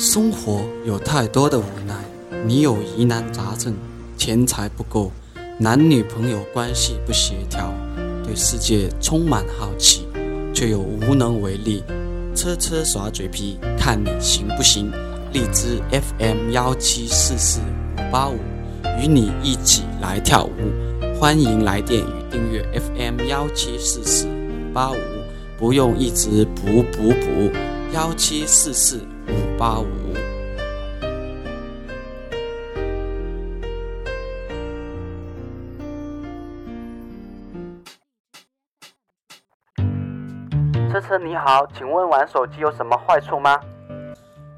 [0.00, 1.94] 生活有太多的无奈，
[2.46, 3.74] 你有疑难杂症，
[4.16, 5.12] 钱财不够，
[5.58, 7.70] 男女朋友关系不协调，
[8.24, 10.08] 对世界充满好奇，
[10.54, 11.84] 却又无能为力。
[12.34, 14.90] 车车耍嘴皮，看你行不行？
[15.34, 18.38] 荔枝 FM 幺七四四五八五，
[19.02, 21.20] 与你一起来跳舞。
[21.20, 24.96] 欢迎来电与订阅 FM 幺七四四五八五，
[25.58, 27.50] 不用一直补补补。
[27.92, 29.86] 幺七四四五八五。
[40.92, 43.58] 车车你好，请问玩手机有什么坏处吗？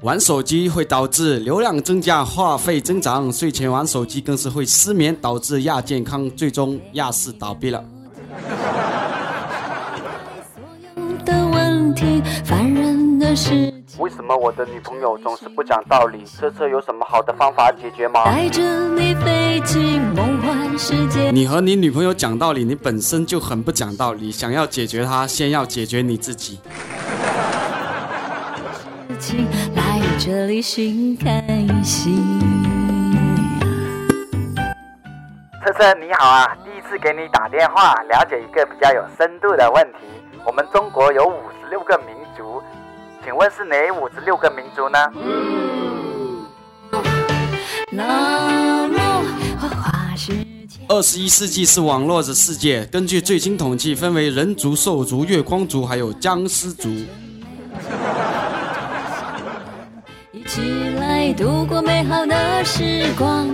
[0.03, 7.83] 玩手机会导致流量增加、话费增长，睡前玩手机更是会失眠，导致亚健康，最终亚视倒闭了。
[13.97, 16.23] 为什么我的女朋友总是不讲道理？
[16.23, 18.23] 车车有什么好的方法解决吗？
[18.25, 21.31] 带着你飞进梦幻世界。
[21.31, 24.29] 你和你女朋友讲道理，你本身就很不讲道理。
[24.29, 26.59] 想要解决她，先要解决你自己。
[29.75, 31.41] 来这里寻开
[31.83, 32.39] 心。
[35.65, 40.05] 车车你好啊，第一次给你打电话，了解一个比较有深度的问题。
[40.45, 41.52] 我们中国有五。
[43.23, 44.99] 请问是哪五十六个民族呢？
[50.89, 56.89] 二十一世纪是网络的世界，根据最新统计，分为人族、兽族、月光族，还有僵尸族。
[60.33, 63.47] 一起来度过美好的时光。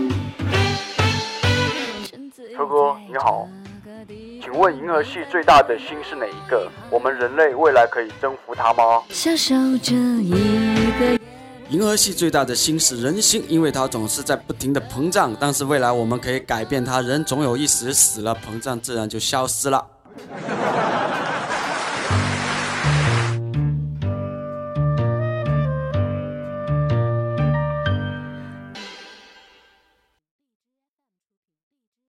[2.58, 3.48] 秋哥，你好。
[4.52, 6.68] 请问银河系最大的星是哪一个？
[6.90, 9.04] 我们人类未来可以征服它吗？
[11.70, 15.36] 银河系最大的星是人星，因为它总是在不停的膨胀。
[15.40, 19.86] 但是未来我们可以改变它，人总有一时死了，膨胀自然就消失了。